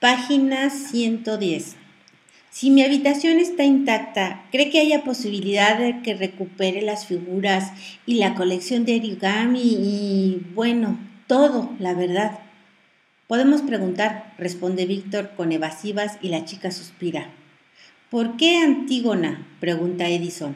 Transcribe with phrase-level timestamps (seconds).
[0.00, 1.74] Página 110.
[2.50, 7.72] Si mi habitación está intacta, ¿cree que haya posibilidad de que recupere las figuras
[8.06, 12.38] y la colección de origami y, bueno, todo, la verdad?
[13.26, 17.32] Podemos preguntar, responde Víctor con evasivas y la chica suspira.
[18.08, 19.48] ¿Por qué Antígona?
[19.58, 20.54] pregunta Edison.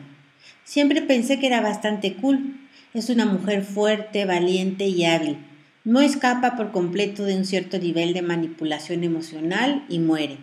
[0.63, 2.61] Siempre pensé que era bastante cool.
[2.95, 5.39] Es una mujer fuerte, valiente y hábil.
[5.85, 10.39] No escapa por completo de un cierto nivel de manipulación emocional y muere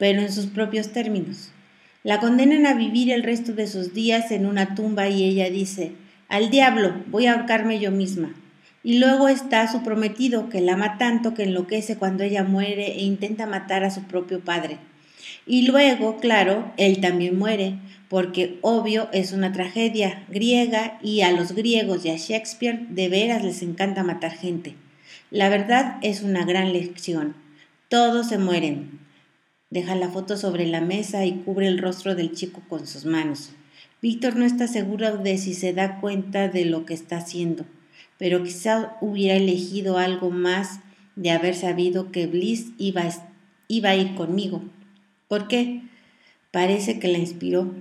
[0.00, 1.52] pero en sus propios términos.
[2.02, 5.92] La condenan a vivir el resto de sus días en una tumba y ella dice,
[6.26, 8.34] al diablo, voy a ahorcarme yo misma.
[8.82, 13.02] Y luego está su prometido, que la ama tanto que enloquece cuando ella muere e
[13.02, 14.78] intenta matar a su propio padre.
[15.46, 21.52] Y luego, claro, él también muere, porque obvio es una tragedia griega y a los
[21.52, 24.74] griegos y a Shakespeare de veras les encanta matar gente.
[25.30, 27.34] La verdad es una gran lección.
[27.88, 29.00] Todos se mueren,
[29.70, 33.50] Deja la foto sobre la mesa y cubre el rostro del chico con sus manos.
[34.02, 37.64] Víctor no está seguro de si se da cuenta de lo que está haciendo,
[38.18, 40.80] pero quizá hubiera elegido algo más
[41.14, 43.28] de haber sabido que Bliss iba a,
[43.68, 44.64] iba a ir conmigo.
[45.30, 45.82] ¿Por qué?
[46.50, 47.72] Parece que la inspiró.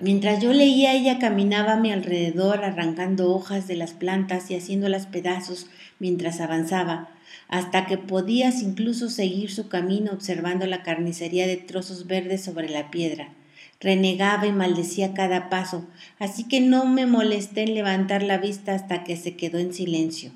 [0.00, 5.06] Mientras yo leía, ella caminaba a mi alrededor arrancando hojas de las plantas y haciéndolas
[5.06, 5.66] pedazos
[5.98, 7.10] mientras avanzaba,
[7.48, 12.90] hasta que podías incluso seguir su camino observando la carnicería de trozos verdes sobre la
[12.90, 13.34] piedra.
[13.78, 15.86] Renegaba y maldecía cada paso,
[16.18, 20.32] así que no me molesté en levantar la vista hasta que se quedó en silencio.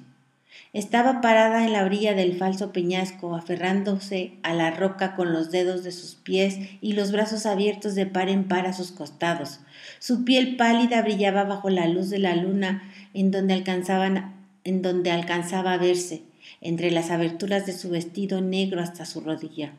[0.73, 5.83] Estaba parada en la orilla del falso peñasco, aferrándose a la roca con los dedos
[5.83, 9.59] de sus pies y los brazos abiertos de par en par a sus costados.
[9.99, 12.83] Su piel pálida brillaba bajo la luz de la luna
[13.15, 16.23] en donde, alcanzaban, en donde alcanzaba a verse,
[16.61, 19.73] entre las aberturas de su vestido negro hasta su rodilla.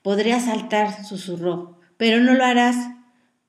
[0.00, 2.76] Podría saltar, susurró, pero no lo harás.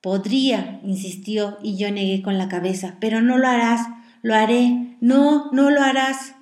[0.02, 3.86] Podría, insistió, y yo negué con la cabeza, pero no lo harás,
[4.20, 6.34] lo haré, no, no lo harás.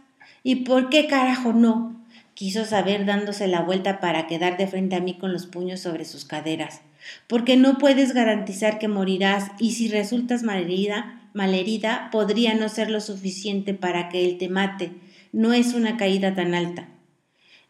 [0.49, 1.95] ¿Y por qué carajo no?
[2.33, 6.07] quiso saber dándose la vuelta para quedar de frente a mí con los puños sobre
[6.07, 6.81] sus caderas.
[7.27, 13.03] Porque no puedes garantizar que morirás y si resultas malherida, malherida, podría no ser lo
[13.03, 14.93] suficiente para que él te mate.
[15.33, 16.89] No es una caída tan alta.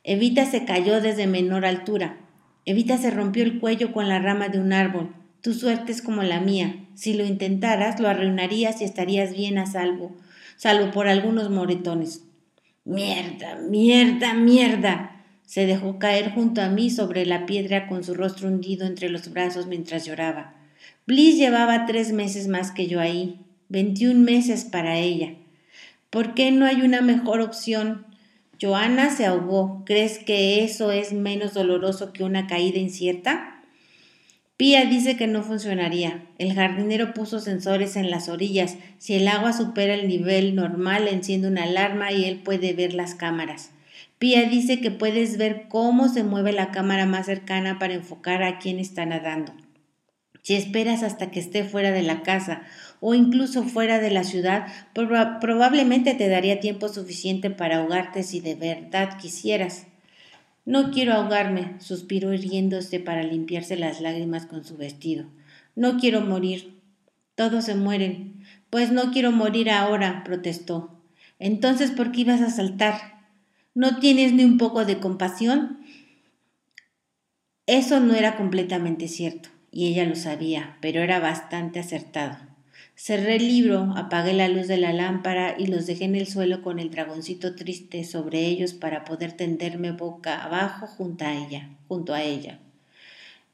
[0.05, 2.17] Evita se cayó desde menor altura.
[2.65, 5.13] Evita se rompió el cuello con la rama de un árbol.
[5.41, 6.77] Tu suerte es como la mía.
[6.95, 10.17] Si lo intentaras, lo arruinarías y estarías bien a salvo,
[10.57, 12.28] salvo por algunos moretones.
[12.89, 15.23] Mierda, mierda, mierda.
[15.45, 19.31] Se dejó caer junto a mí sobre la piedra con su rostro hundido entre los
[19.31, 20.55] brazos mientras lloraba.
[21.07, 25.35] Bliss llevaba tres meses más que yo ahí, veintiún meses para ella.
[26.09, 28.07] ¿Por qué no hay una mejor opción?
[28.59, 29.83] Joana se ahogó.
[29.85, 33.58] ¿Crees que eso es menos doloroso que una caída incierta?
[34.59, 36.25] Pía dice que no funcionaría.
[36.37, 38.77] El jardinero puso sensores en las orillas.
[38.99, 43.15] Si el agua supera el nivel normal, enciende una alarma y él puede ver las
[43.15, 43.71] cámaras.
[44.19, 48.59] Pía dice que puedes ver cómo se mueve la cámara más cercana para enfocar a
[48.59, 49.55] quien está nadando.
[50.43, 52.63] Si esperas hasta que esté fuera de la casa
[52.99, 58.57] o incluso fuera de la ciudad, probablemente te daría tiempo suficiente para ahogarte si de
[58.57, 59.88] verdad quisieras.
[60.69, 65.25] No quiero ahogarme, suspiró riéndose para limpiarse las lágrimas con su vestido.
[65.75, 66.83] No quiero morir.
[67.37, 68.45] Todos se mueren.
[68.69, 71.01] Pues no quiero morir ahora, protestó.
[71.39, 73.31] Entonces, ¿por qué ibas a saltar?
[73.75, 75.79] ¿No tienes ni un poco de compasión?
[77.65, 82.37] Eso no era completamente cierto, y ella lo sabía, pero era bastante acertado.
[83.01, 86.63] Cerré el libro, apagué la luz de la lámpara y los dejé en el suelo
[86.63, 92.13] con el dragoncito triste sobre ellos para poder tenderme boca abajo junto a ella, junto
[92.13, 92.59] a ella.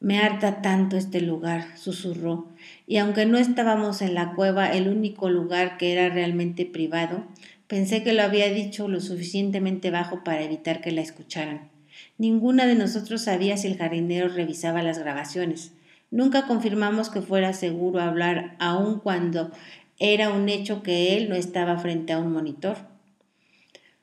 [0.00, 2.48] Me harta tanto este lugar, susurró,
[2.86, 7.22] y aunque no estábamos en la cueva, el único lugar que era realmente privado,
[7.68, 11.68] pensé que lo había dicho lo suficientemente bajo para evitar que la escucharan.
[12.16, 15.72] Ninguna de nosotros sabía si el jardinero revisaba las grabaciones.
[16.14, 19.50] Nunca confirmamos que fuera seguro hablar aun cuando
[19.98, 22.76] era un hecho que él no estaba frente a un monitor.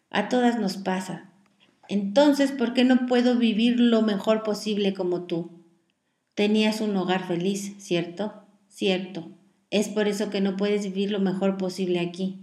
[0.09, 1.29] A todas nos pasa.
[1.87, 5.51] Entonces, ¿por qué no puedo vivir lo mejor posible como tú?
[6.35, 8.33] Tenías un hogar feliz, ¿cierto?
[8.67, 9.29] Cierto.
[9.69, 12.39] Es por eso que no puedes vivir lo mejor posible aquí.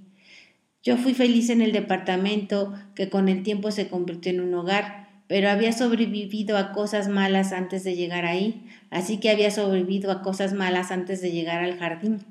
[0.83, 5.08] Yo fui feliz en el departamento que con el tiempo se convirtió en un hogar,
[5.29, 10.23] pero había sobrevivido a cosas malas antes de llegar ahí, así que había sobrevivido a
[10.23, 12.25] cosas malas antes de llegar al jardín.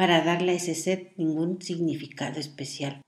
[0.00, 3.02] para darle a ese set ningún significado especial,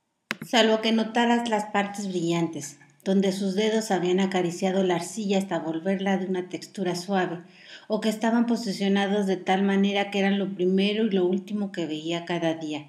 [0.47, 6.19] salvo que notaras las partes brillantes, donde sus dedos habían acariciado la arcilla hasta volverla
[6.19, 7.45] de una textura suave,
[7.89, 11.87] o que estaban posicionados de tal manera que eran lo primero y lo último que
[11.87, 12.89] veía cada día.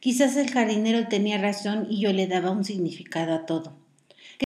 [0.00, 3.76] Quizás el jardinero tenía razón y yo le daba un significado a todo.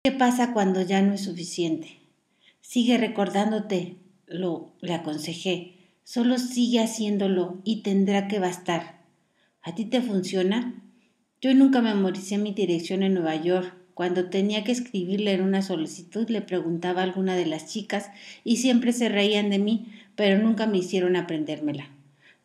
[0.02, 2.00] ¿Qué pasa cuando ya no es suficiente?
[2.60, 3.94] Sigue recordándote,
[4.26, 5.77] lo le aconsejé.
[6.10, 9.02] Solo sigue haciéndolo y tendrá que bastar.
[9.60, 10.82] ¿A ti te funciona?
[11.42, 13.74] Yo nunca memoricé mi dirección en Nueva York.
[13.92, 18.10] Cuando tenía que escribirle en una solicitud le preguntaba a alguna de las chicas
[18.42, 21.90] y siempre se reían de mí, pero nunca me hicieron aprendérmela.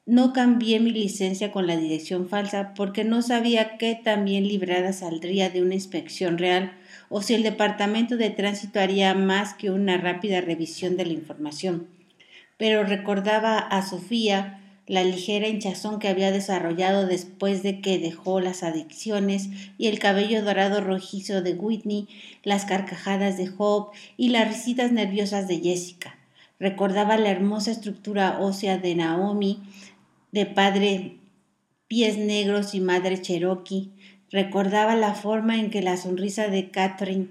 [0.06, 4.92] No cambié mi licencia con la dirección falsa porque no sabía qué tan bien librada
[4.92, 6.74] saldría de una inspección real
[7.08, 12.03] o si el Departamento de Tránsito haría más que una rápida revisión de la información.
[12.58, 18.64] Pero recordaba a Sofía la ligera hinchazón que había desarrollado después de que dejó las
[18.64, 22.08] adicciones y el cabello dorado rojizo de Whitney,
[22.44, 26.18] las carcajadas de Hope y las risitas nerviosas de Jessica.
[26.60, 29.62] Recordaba la hermosa estructura ósea de Naomi,
[30.32, 31.18] de padre
[31.88, 33.92] pies negros y madre cherokee,
[34.34, 37.28] Recordaba la forma en que la sonrisa de Catherine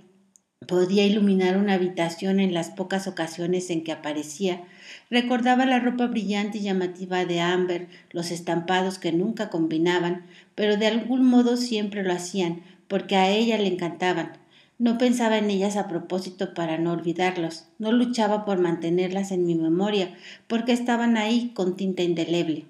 [0.66, 4.62] podía iluminar una habitación en las pocas ocasiones en que aparecía.
[5.10, 10.86] Recordaba la ropa brillante y llamativa de Amber, los estampados que nunca combinaban, pero de
[10.86, 14.32] algún modo siempre lo hacían, porque a ella le encantaban.
[14.78, 19.54] No pensaba en ellas a propósito para no olvidarlos, no luchaba por mantenerlas en mi
[19.54, 20.14] memoria,
[20.48, 22.66] porque estaban ahí con tinta indeleble.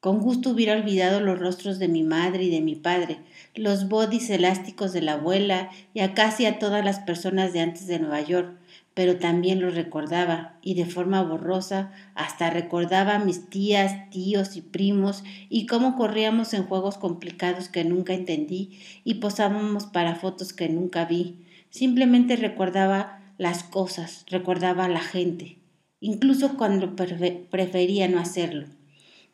[0.00, 3.18] Con gusto hubiera olvidado los rostros de mi madre y de mi padre,
[3.54, 7.86] los bodys elásticos de la abuela y a casi a todas las personas de antes
[7.86, 8.56] de Nueva York,
[8.94, 14.62] pero también los recordaba, y de forma borrosa, hasta recordaba a mis tías, tíos y
[14.62, 20.68] primos, y cómo corríamos en juegos complicados que nunca entendí, y posábamos para fotos que
[20.68, 21.46] nunca vi.
[21.70, 25.58] Simplemente recordaba las cosas, recordaba a la gente,
[26.00, 28.66] incluso cuando prefería no hacerlo.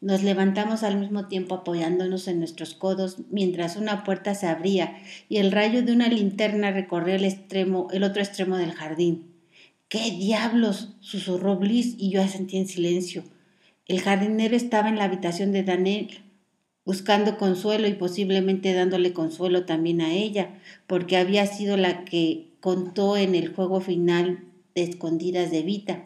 [0.01, 4.99] Nos levantamos al mismo tiempo apoyándonos en nuestros codos mientras una puerta se abría
[5.29, 9.33] y el rayo de una linterna recorrió el extremo, el otro extremo del jardín.
[9.89, 10.97] ¿Qué diablos?
[11.01, 13.25] susurró Bliss y yo asentí en silencio.
[13.87, 16.09] El jardinero estaba en la habitación de Daniel,
[16.85, 23.17] buscando consuelo y posiblemente dándole consuelo también a ella, porque había sido la que contó
[23.17, 26.05] en el juego final de escondidas de Vita.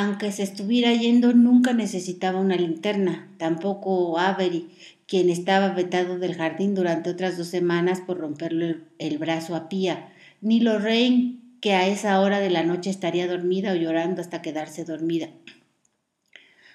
[0.00, 4.68] Aunque se estuviera yendo, nunca necesitaba una linterna, tampoco Avery,
[5.08, 10.12] quien estaba vetado del jardín durante otras dos semanas por romperle el brazo a Pía,
[10.40, 14.84] ni Lorraine, que a esa hora de la noche estaría dormida o llorando hasta quedarse
[14.84, 15.30] dormida.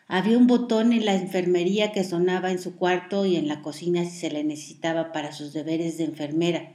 [0.10, 4.04] Había un botón en la enfermería que sonaba en su cuarto y en la cocina
[4.04, 6.74] si se le necesitaba para sus deberes de enfermera.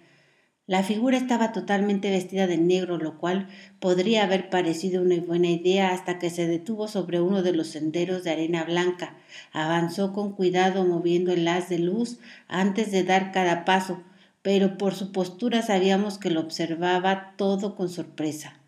[0.68, 3.48] La figura estaba totalmente vestida de negro, lo cual
[3.80, 8.22] podría haber parecido una buena idea hasta que se detuvo sobre uno de los senderos
[8.22, 9.16] de arena blanca.
[9.54, 14.02] Avanzó con cuidado moviendo el haz de luz antes de dar cada paso,
[14.42, 18.60] pero por su postura sabíamos que lo observaba todo con sorpresa.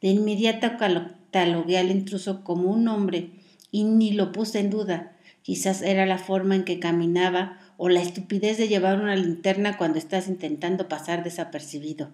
[0.00, 3.28] De inmediato catalogué al intruso como un hombre
[3.70, 5.12] y ni lo puse en duda.
[5.42, 9.98] Quizás era la forma en que caminaba o la estupidez de llevar una linterna cuando
[9.98, 12.10] estás intentando pasar desapercibido.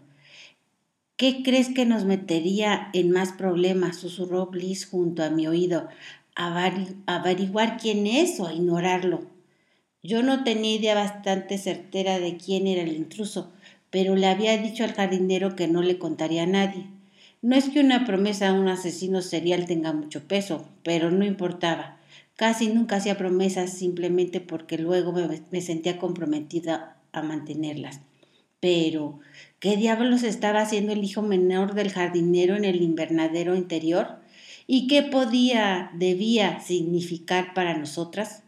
[1.19, 3.99] ¿Qué crees que nos metería en más problemas?
[3.99, 5.87] susurró Bliss junto a mi oído.
[6.35, 9.27] Averiguar quién es o ignorarlo.
[10.03, 13.53] Yo no tenía idea bastante certera de quién era el intruso,
[13.91, 16.87] pero le había dicho al jardinero que no le contaría a nadie.
[17.43, 21.98] No es que una promesa a un asesino serial tenga mucho peso, pero no importaba.
[22.39, 25.13] Casi nunca hacía promesas simplemente porque luego
[25.51, 28.01] me, sentía comprometida a mantenerlas.
[28.61, 29.19] Pero,
[29.59, 34.21] ¿qué diablos estaba haciendo el hijo menor del jardinero en el invernadero interior?
[34.69, 38.45] ¿Y qué podía, debía significar para nosotras?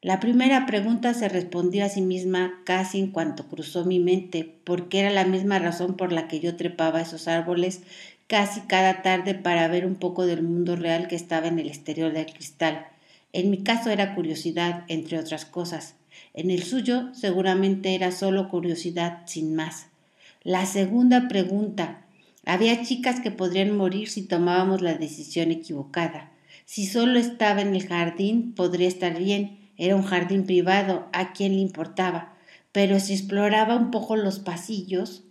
[0.00, 5.00] La primera pregunta se respondió a sí misma casi en cuanto cruzó mi mente, porque
[5.00, 7.80] era la misma razón por la que yo trepaba esos árboles
[8.28, 12.12] casi cada tarde para ver un poco del mundo real que estaba en el exterior
[12.12, 12.86] del cristal.
[13.38, 15.94] En mi caso era curiosidad, entre otras cosas.
[16.34, 19.86] En el suyo seguramente era solo curiosidad, sin más.
[20.42, 22.04] La segunda pregunta.
[22.44, 26.32] Había chicas que podrían morir si tomábamos la decisión equivocada.
[26.64, 31.52] Si solo estaba en el jardín, podría estar bien, era un jardín privado, a quien
[31.52, 32.34] le importaba.
[32.72, 35.22] Pero si exploraba un poco los pasillos,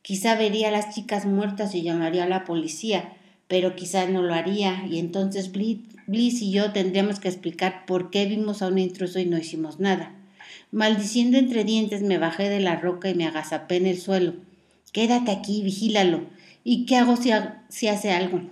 [0.00, 3.12] quizá vería a las chicas muertas y llamaría a la policía,
[3.46, 5.50] pero quizá no lo haría, y entonces
[6.10, 9.78] Bliss y yo tendríamos que explicar por qué vimos a un intruso y no hicimos
[9.78, 10.14] nada.
[10.72, 14.34] Maldiciendo entre dientes me bajé de la roca y me agazapé en el suelo.
[14.92, 16.22] Quédate aquí, vigílalo.
[16.64, 17.30] ¿Y qué hago si,
[17.68, 18.42] si hace algo?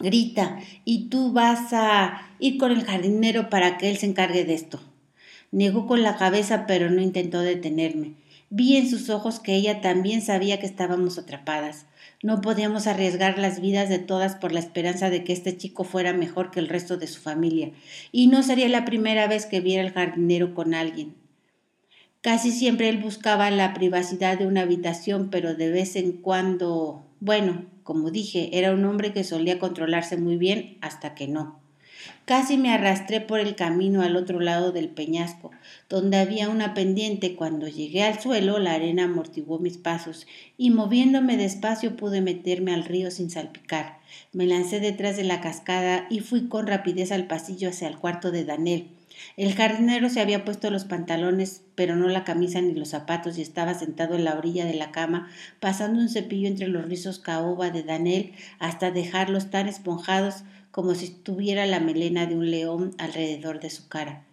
[0.00, 4.54] grita, y tú vas a ir con el jardinero para que él se encargue de
[4.54, 4.80] esto.
[5.52, 8.12] Negó con la cabeza, pero no intentó detenerme.
[8.52, 11.86] Vi en sus ojos que ella también sabía que estábamos atrapadas.
[12.20, 16.12] No podíamos arriesgar las vidas de todas por la esperanza de que este chico fuera
[16.12, 17.70] mejor que el resto de su familia,
[18.10, 21.14] y no sería la primera vez que viera al jardinero con alguien.
[22.22, 27.66] Casi siempre él buscaba la privacidad de una habitación, pero de vez en cuando, bueno,
[27.84, 31.59] como dije, era un hombre que solía controlarse muy bien hasta que no.
[32.24, 35.50] Casi me arrastré por el camino al otro lado del peñasco,
[35.88, 37.34] donde había una pendiente.
[37.34, 40.26] Cuando llegué al suelo, la arena amortiguó mis pasos
[40.56, 43.98] y moviéndome despacio pude meterme al río sin salpicar.
[44.32, 48.30] Me lancé detrás de la cascada y fui con rapidez al pasillo hacia el cuarto
[48.30, 48.88] de Daniel.
[49.36, 53.42] El jardinero se había puesto los pantalones, pero no la camisa ni los zapatos, y
[53.42, 55.28] estaba sentado en la orilla de la cama,
[55.60, 61.08] pasando un cepillo entre los rizos caoba de Daniel hasta dejarlos tan esponjados como si
[61.10, 64.24] tuviera la melena de un león alrededor de su cara.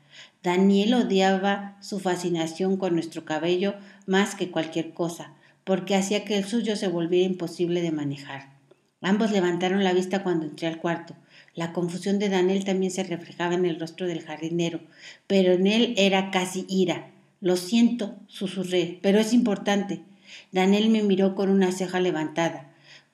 [0.44, 3.75] Daniel odiaba su fascinación con nuestro cabello
[4.06, 8.58] más que cualquier cosa, porque hacía que el suyo se volviera imposible de manejar.
[9.01, 11.15] Ambos levantaron la vista cuando entré al cuarto.
[11.53, 14.79] La confusión de Daniel también se reflejaba en el rostro del jardinero,
[15.27, 17.10] pero en él era casi ira.
[17.41, 20.01] Lo siento, susurré, pero es importante.
[20.51, 22.66] Daniel me miró con una ceja levantada.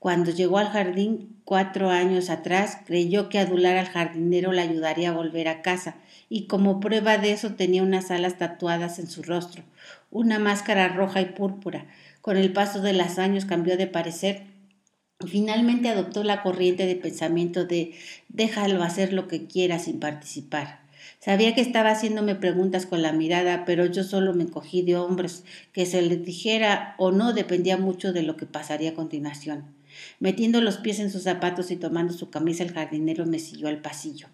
[0.03, 5.13] Cuando llegó al jardín cuatro años atrás, creyó que adular al jardinero le ayudaría a
[5.13, 5.95] volver a casa,
[6.27, 9.63] y como prueba de eso tenía unas alas tatuadas en su rostro,
[10.11, 11.85] una máscara roja y púrpura.
[12.19, 14.47] Con el paso de los años cambió de parecer
[15.25, 17.93] Finalmente adoptó la corriente de pensamiento de
[18.27, 20.81] déjalo hacer lo que quiera sin participar.
[21.19, 25.45] Sabía que estaba haciéndome preguntas con la mirada, pero yo solo me encogí de hombros.
[25.71, 29.63] Que se le dijera o no dependía mucho de lo que pasaría a continuación.
[30.19, 33.81] Metiendo los pies en sus zapatos y tomando su camisa, el jardinero me siguió al
[33.81, 34.27] pasillo.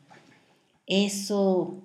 [0.88, 1.84] Eso.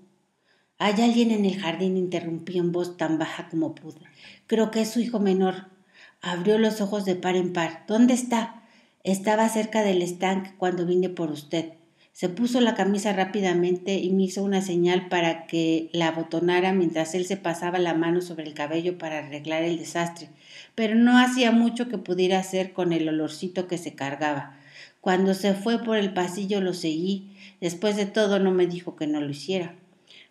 [0.79, 4.01] Hay alguien en el jardín, interrumpí en voz tan baja como pude.
[4.47, 5.67] Creo que es su hijo menor.
[6.21, 7.85] Abrió los ojos de par en par.
[7.87, 8.63] ¿Dónde está?
[9.05, 11.75] Estaba cerca del estanque cuando vine por usted.
[12.15, 17.13] Se puso la camisa rápidamente y me hizo una señal para que la abotonara mientras
[17.17, 20.29] él se pasaba la mano sobre el cabello para arreglar el desastre,
[20.77, 24.57] pero no hacía mucho que pudiera hacer con el olorcito que se cargaba.
[25.01, 27.37] Cuando se fue por el pasillo lo seguí.
[27.61, 29.75] Después de todo no me dijo que no lo hiciera.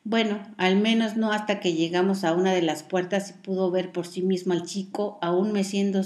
[0.05, 3.91] Bueno, al menos no hasta que llegamos a una de las puertas y pudo ver
[3.91, 6.01] por sí mismo al chico aún meciendo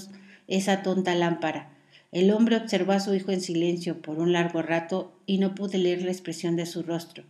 [0.48, 1.77] esa tonta lámpara.
[2.12, 5.78] El hombre observó a su hijo en silencio por un largo rato y no pude
[5.78, 7.24] leer la expresión de su rostro.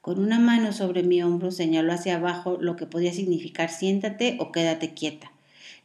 [0.00, 4.52] Con una mano sobre mi hombro señaló hacia abajo lo que podía significar siéntate o
[4.52, 5.32] quédate quieta.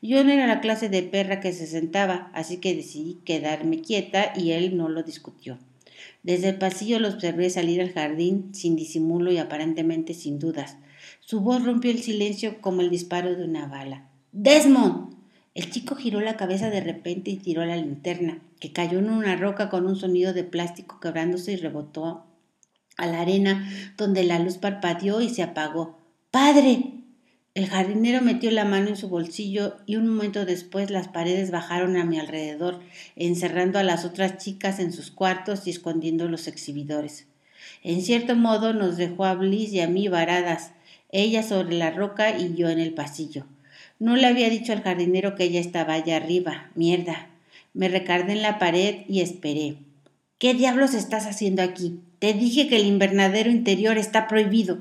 [0.01, 4.34] Yo no era la clase de perra que se sentaba, así que decidí quedarme quieta
[4.36, 5.58] y él no lo discutió.
[6.22, 10.77] Desde el pasillo lo observé salir al jardín sin disimulo y aparentemente sin dudas.
[11.20, 14.10] Su voz rompió el silencio como el disparo de una bala.
[14.32, 15.17] Desmond.
[15.58, 19.36] El chico giró la cabeza de repente y tiró la linterna, que cayó en una
[19.38, 22.26] roca con un sonido de plástico quebrándose y rebotó
[22.96, 25.98] a la arena, donde la luz parpadeó y se apagó.
[26.30, 26.94] ¡Padre!
[27.56, 31.98] El jardinero metió la mano en su bolsillo y un momento después las paredes bajaron
[31.98, 32.80] a mi alrededor,
[33.16, 37.26] encerrando a las otras chicas en sus cuartos y escondiendo los exhibidores.
[37.82, 40.74] En cierto modo nos dejó a Bliss y a mí varadas,
[41.12, 43.48] ella sobre la roca y yo en el pasillo.
[44.00, 46.70] No le había dicho al jardinero que ella estaba allá arriba.
[46.75, 47.30] Mierda.
[47.74, 49.77] Me recargué en la pared y esperé.
[50.38, 52.00] ¿Qué diablos estás haciendo aquí?
[52.20, 54.80] Te dije que el invernadero interior está prohibido.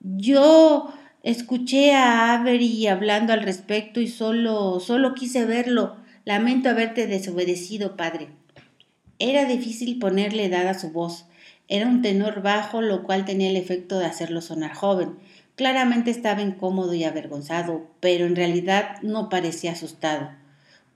[0.00, 5.96] Yo escuché a Avery hablando al respecto y solo solo quise verlo.
[6.24, 8.28] Lamento haberte desobedecido, padre.
[9.18, 11.26] Era difícil ponerle edad a su voz.
[11.68, 15.16] Era un tenor bajo, lo cual tenía el efecto de hacerlo sonar joven.
[15.56, 20.30] Claramente estaba incómodo y avergonzado, pero en realidad no parecía asustado.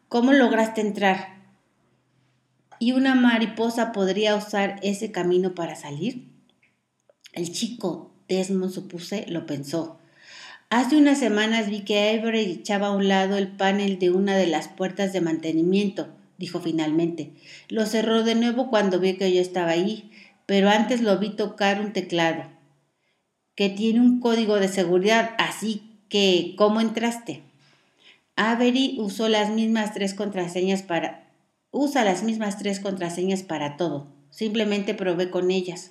[0.08, 1.38] ¿Cómo lograste entrar?
[2.80, 6.28] ¿Y una mariposa podría usar ese camino para salir?
[7.32, 10.00] El chico, Desmond supuse, lo pensó.
[10.70, 14.48] Hace unas semanas vi que Avery echaba a un lado el panel de una de
[14.48, 17.32] las puertas de mantenimiento, dijo finalmente.
[17.68, 20.10] Lo cerró de nuevo cuando vio que yo estaba ahí,
[20.46, 22.57] pero antes lo vi tocar un teclado
[23.58, 27.42] que tiene un código de seguridad, así que ¿cómo entraste?
[28.36, 31.28] Avery usó las mismas tres contraseñas para
[31.72, 34.06] usa las mismas tres contraseñas para todo.
[34.30, 35.90] Simplemente probé con ellas.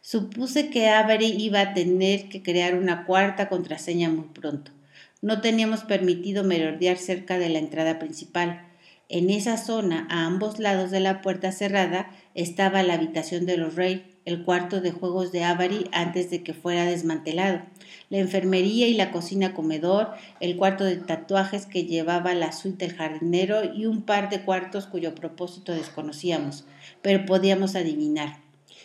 [0.00, 4.72] Supuse que Avery iba a tener que crear una cuarta contraseña muy pronto.
[5.20, 8.66] No teníamos permitido merodear cerca de la entrada principal.
[9.08, 13.76] En esa zona, a ambos lados de la puerta cerrada, estaba la habitación de los
[13.76, 17.62] Rey, el cuarto de juegos de Avery antes de que fuera desmantelado,
[18.08, 20.10] la enfermería y la cocina comedor,
[20.40, 24.86] el cuarto de tatuajes que llevaba la suite del jardinero y un par de cuartos
[24.86, 26.64] cuyo propósito desconocíamos,
[27.00, 28.40] pero podíamos adivinar.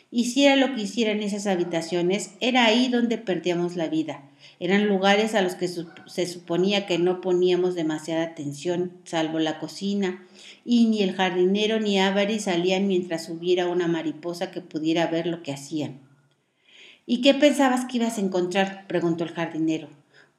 [0.09, 4.23] Hiciera lo que hiciera en esas habitaciones, era ahí donde perdíamos la vida.
[4.59, 10.25] Eran lugares a los que se suponía que no poníamos demasiada atención, salvo la cocina,
[10.65, 15.43] y ni el jardinero ni Avery salían mientras hubiera una mariposa que pudiera ver lo
[15.43, 15.99] que hacían.
[17.05, 18.85] ¿Y qué pensabas que ibas a encontrar?
[18.87, 19.89] preguntó el jardinero.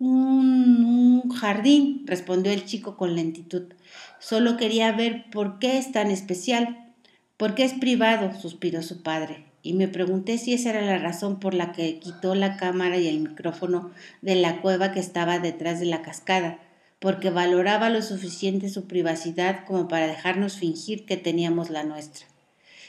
[0.01, 3.73] Un, un jardín, respondió el chico con lentitud.
[4.19, 6.93] Solo quería ver por qué es tan especial.
[7.37, 8.39] ¿Por qué es privado?
[8.39, 12.35] suspiró su padre y me pregunté si esa era la razón por la que quitó
[12.35, 13.91] la cámara y el micrófono
[14.23, 16.59] de la cueva que estaba detrás de la cascada,
[17.01, 22.27] porque valoraba lo suficiente su privacidad como para dejarnos fingir que teníamos la nuestra.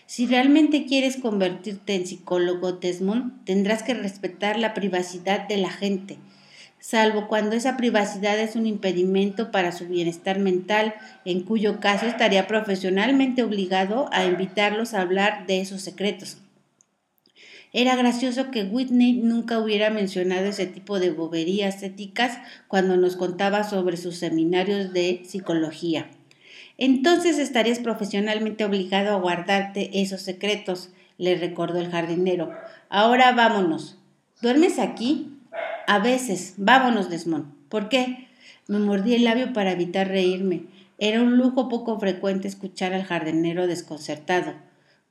[0.05, 6.17] Si realmente quieres convertirte en psicólogo, Desmond, tendrás que respetar la privacidad de la gente,
[6.79, 12.47] salvo cuando esa privacidad es un impedimento para su bienestar mental, en cuyo caso estaría
[12.47, 16.37] profesionalmente obligado a invitarlos a hablar de esos secretos.
[17.71, 23.63] Era gracioso que Whitney nunca hubiera mencionado ese tipo de boberías éticas cuando nos contaba
[23.63, 26.09] sobre sus seminarios de psicología.
[26.77, 32.51] Entonces estarías profesionalmente obligado a guardarte esos secretos, le recordó el jardinero.
[32.89, 33.99] Ahora vámonos.
[34.41, 35.37] ¿Duermes aquí?
[35.85, 36.55] A veces.
[36.57, 37.53] Vámonos, Desmond.
[37.67, 38.29] ¿Por qué?
[38.67, 40.63] Me mordí el labio para evitar reírme.
[40.97, 44.53] Era un lujo poco frecuente escuchar al jardinero desconcertado.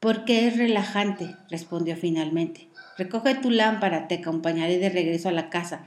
[0.01, 2.69] Porque es relajante, respondió finalmente.
[2.97, 5.87] Recoge tu lámpara, te acompañaré de regreso a la casa.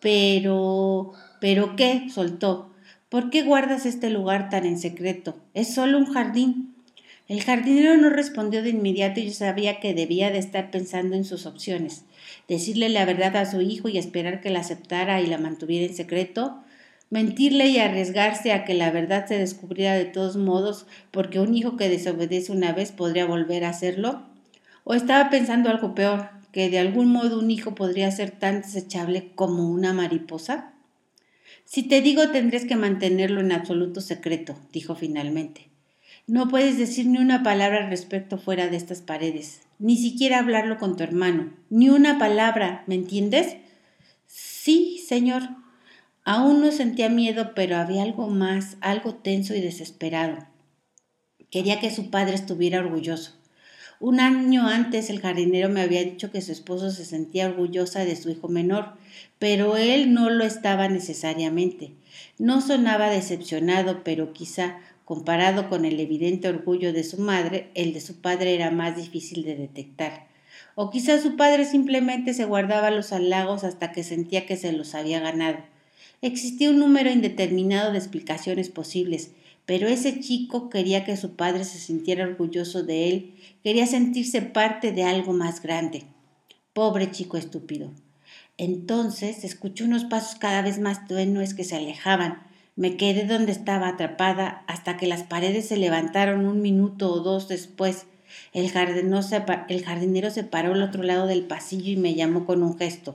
[0.00, 1.12] Pero.
[1.40, 2.08] ¿Pero qué?
[2.10, 2.72] soltó.
[3.08, 5.36] ¿Por qué guardas este lugar tan en secreto?
[5.54, 6.74] Es solo un jardín.
[7.28, 11.24] El jardinero no respondió de inmediato y yo sabía que debía de estar pensando en
[11.24, 12.04] sus opciones.
[12.48, 15.94] Decirle la verdad a su hijo y esperar que la aceptara y la mantuviera en
[15.94, 16.62] secreto,
[17.12, 21.76] mentirle y arriesgarse a que la verdad se descubriera de todos modos porque un hijo
[21.76, 24.22] que desobedece una vez podría volver a hacerlo?
[24.84, 29.30] ¿O estaba pensando algo peor, que de algún modo un hijo podría ser tan desechable
[29.34, 30.72] como una mariposa?
[31.66, 35.68] Si te digo tendrás que mantenerlo en absoluto secreto, dijo finalmente.
[36.26, 40.78] No puedes decir ni una palabra al respecto fuera de estas paredes, ni siquiera hablarlo
[40.78, 43.58] con tu hermano, ni una palabra, ¿me entiendes?
[44.26, 45.42] Sí, señor,
[46.24, 50.46] Aún no sentía miedo, pero había algo más, algo tenso y desesperado.
[51.50, 53.32] Quería que su padre estuviera orgulloso.
[53.98, 58.14] Un año antes el jardinero me había dicho que su esposo se sentía orgullosa de
[58.14, 58.94] su hijo menor,
[59.40, 61.92] pero él no lo estaba necesariamente.
[62.38, 68.00] No sonaba decepcionado, pero quizá, comparado con el evidente orgullo de su madre, el de
[68.00, 70.28] su padre era más difícil de detectar.
[70.76, 74.94] O quizá su padre simplemente se guardaba los halagos hasta que sentía que se los
[74.94, 75.71] había ganado.
[76.20, 79.32] Existía un número indeterminado de explicaciones posibles,
[79.66, 84.92] pero ese chico quería que su padre se sintiera orgulloso de él, quería sentirse parte
[84.92, 86.04] de algo más grande.
[86.72, 87.90] Pobre chico estúpido.
[88.58, 92.42] Entonces escuché unos pasos cada vez más tenues que se alejaban.
[92.76, 97.48] Me quedé donde estaba atrapada hasta que las paredes se levantaron un minuto o dos
[97.48, 98.06] después.
[98.52, 98.70] El
[99.68, 103.14] el jardinero se paró al otro lado del pasillo y me llamó con un gesto.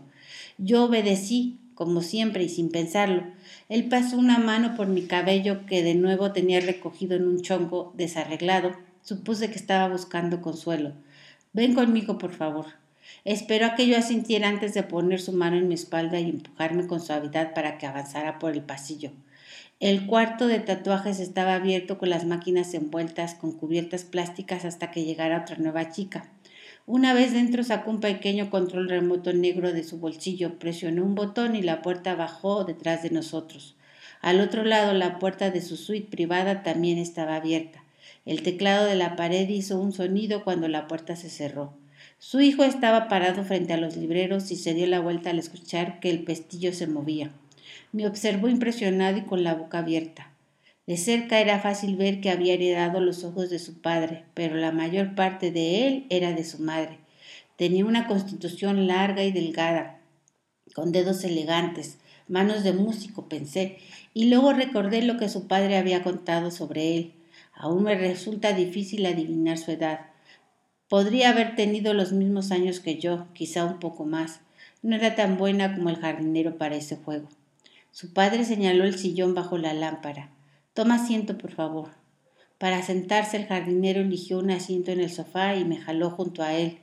[0.58, 3.22] Yo obedecí, como siempre y sin pensarlo.
[3.70, 7.94] Él pasó una mano por mi cabello que de nuevo tenía recogido en un chongo
[7.96, 8.72] desarreglado.
[9.04, 10.94] Supuse que estaba buscando consuelo.
[11.54, 12.66] Ven conmigo, por favor.
[13.26, 16.88] Esperó a que yo asintiera antes de poner su mano en mi espalda y empujarme
[16.88, 19.12] con suavidad para que avanzara por el pasillo.
[19.80, 25.06] El cuarto de tatuajes estaba abierto con las máquinas envueltas con cubiertas plásticas hasta que
[25.06, 26.28] llegara otra nueva chica.
[26.90, 31.58] Una vez dentro sacó un pequeño control remoto negro de su bolsillo, presionó un botón
[31.58, 33.76] y la puerta bajó detrás de nosotros.
[34.22, 37.84] Al otro lado la puerta de su suite privada también estaba abierta.
[38.26, 41.74] El teclado de la pared hizo un sonido cuando la puerta se cerró.
[42.20, 46.00] Su hijo estaba parado frente a los libreros y se dio la vuelta al escuchar
[46.00, 47.32] que el pestillo se movía.
[47.92, 50.32] Me observó impresionado y con la boca abierta.
[50.88, 54.72] De cerca era fácil ver que había heredado los ojos de su padre, pero la
[54.72, 56.98] mayor parte de él era de su madre.
[57.58, 60.00] Tenía una constitución larga y delgada,
[60.74, 61.98] con dedos elegantes,
[62.30, 63.80] manos de músico, pensé,
[64.14, 67.14] y luego recordé lo que su padre había contado sobre él.
[67.54, 70.06] Aún me resulta difícil adivinar su edad.
[70.88, 74.40] Podría haber tenido los mismos años que yo, quizá un poco más.
[74.82, 77.28] No era tan buena como el jardinero para ese juego.
[77.92, 80.37] Su padre señaló el sillón bajo la lámpara.
[80.78, 81.90] Toma asiento, por favor.
[82.60, 86.54] Para sentarse el jardinero eligió un asiento en el sofá y me jaló junto a
[86.54, 86.78] él.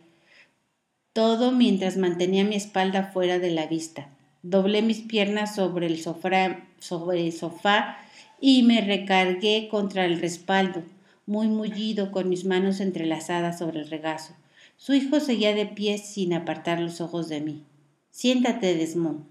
[1.12, 4.08] Todo mientras mantenía mi espalda fuera de la vista.
[4.42, 7.98] Doblé mis piernas sobre el sofá, sobre el sofá
[8.40, 10.82] y me recargué contra el respaldo,
[11.24, 14.34] muy mullido, con mis manos entrelazadas sobre el regazo.
[14.76, 17.62] Su hijo seguía de pie sin apartar los ojos de mí.
[18.10, 19.24] Siéntate, Desmond.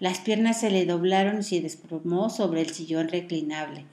[0.00, 3.84] Las piernas se le doblaron y se desplomó sobre el sillón reclinable.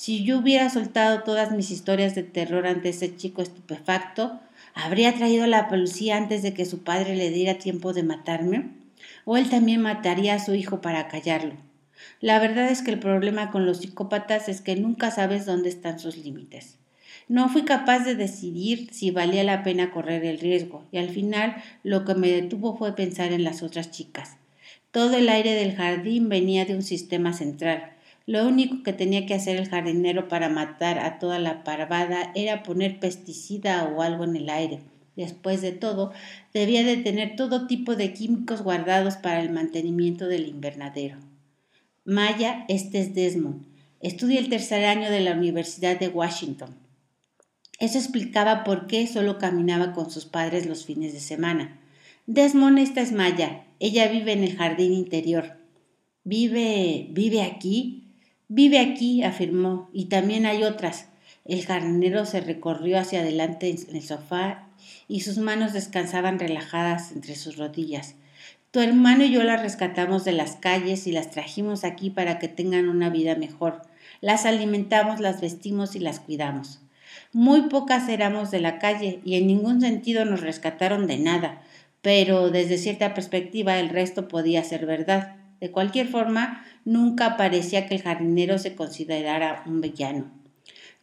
[0.00, 4.40] Si yo hubiera soltado todas mis historias de terror ante ese chico estupefacto,
[4.72, 8.70] ¿habría traído a la policía antes de que su padre le diera tiempo de matarme?
[9.26, 11.52] ¿O él también mataría a su hijo para callarlo?
[12.22, 15.98] La verdad es que el problema con los psicópatas es que nunca sabes dónde están
[15.98, 16.78] sus límites.
[17.28, 21.56] No fui capaz de decidir si valía la pena correr el riesgo, y al final
[21.82, 24.38] lo que me detuvo fue pensar en las otras chicas.
[24.92, 29.34] Todo el aire del jardín venía de un sistema central, lo único que tenía que
[29.34, 34.36] hacer el jardinero para matar a toda la parvada era poner pesticida o algo en
[34.36, 34.80] el aire.
[35.16, 36.12] Después de todo,
[36.54, 41.18] debía de tener todo tipo de químicos guardados para el mantenimiento del invernadero.
[42.04, 43.66] Maya, este es Desmond.
[44.00, 46.74] Estudia el tercer año de la Universidad de Washington.
[47.78, 51.80] Eso explicaba por qué solo caminaba con sus padres los fines de semana.
[52.26, 53.64] Desmond, esta es Maya.
[53.78, 55.58] Ella vive en el jardín interior.
[56.24, 57.08] ¿Vive.
[57.10, 57.99] vive aquí?
[58.52, 61.06] Vive aquí, afirmó, y también hay otras.
[61.44, 64.66] El jardinero se recorrió hacia adelante en el sofá
[65.06, 68.16] y sus manos descansaban relajadas entre sus rodillas.
[68.72, 72.48] Tu hermano y yo las rescatamos de las calles y las trajimos aquí para que
[72.48, 73.82] tengan una vida mejor.
[74.20, 76.80] Las alimentamos, las vestimos y las cuidamos.
[77.32, 81.62] Muy pocas éramos de la calle y en ningún sentido nos rescataron de nada,
[82.02, 85.39] pero desde cierta perspectiva el resto podía ser verdad.
[85.60, 90.30] De cualquier forma, nunca parecía que el jardinero se considerara un villano.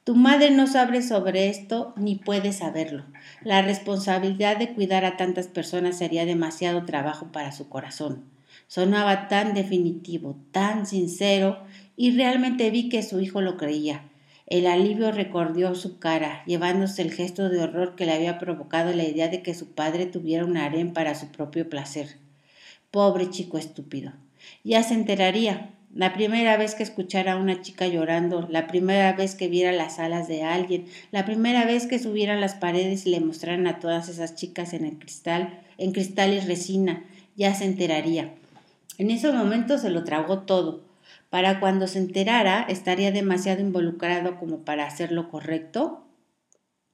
[0.04, 3.04] Tu madre no sabe sobre esto ni puede saberlo.
[3.44, 8.24] La responsabilidad de cuidar a tantas personas sería demasiado trabajo para su corazón.
[8.68, 11.60] Sonaba tan definitivo, tan sincero,
[11.96, 14.04] y realmente vi que su hijo lo creía.
[14.46, 19.04] El alivio recorrió su cara, llevándose el gesto de horror que le había provocado la
[19.04, 22.16] idea de que su padre tuviera un harén para su propio placer.
[22.92, 24.14] Pobre chico estúpido.
[24.64, 25.72] Ya se enteraría.
[25.94, 30.00] La primera vez que escuchara a una chica llorando, la primera vez que viera las
[30.00, 34.10] alas de alguien, la primera vez que subieran las paredes y le mostraran a todas
[34.10, 37.04] esas chicas en el cristal, en cristal y resina,
[37.36, 38.34] ya se enteraría.
[38.98, 40.82] En ese momento se lo tragó todo.
[41.30, 46.07] Para cuando se enterara, estaría demasiado involucrado como para hacer lo correcto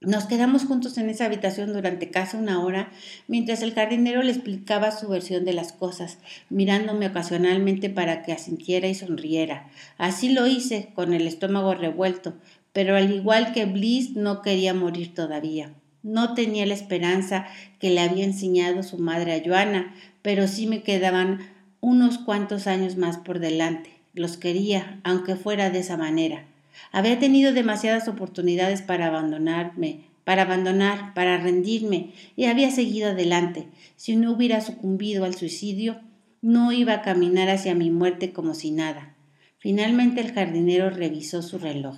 [0.03, 2.91] nos quedamos juntos en esa habitación durante casi una hora
[3.27, 6.17] mientras el jardinero le explicaba su versión de las cosas,
[6.49, 9.69] mirándome ocasionalmente para que asintiera y sonriera.
[9.97, 12.33] Así lo hice, con el estómago revuelto,
[12.73, 15.73] pero al igual que Bliss no quería morir todavía.
[16.01, 17.45] No tenía la esperanza
[17.79, 21.39] que le había enseñado su madre a Joana, pero sí me quedaban
[21.79, 23.91] unos cuantos años más por delante.
[24.13, 26.45] Los quería, aunque fuera de esa manera.
[26.91, 33.67] Había tenido demasiadas oportunidades para abandonarme, para abandonar, para rendirme, y había seguido adelante.
[33.95, 35.99] Si no hubiera sucumbido al suicidio,
[36.41, 39.15] no iba a caminar hacia mi muerte como si nada.
[39.57, 41.95] Finalmente el jardinero revisó su reloj.